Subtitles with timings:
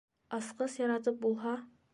[0.37, 1.57] Асҡыс яратып булһа...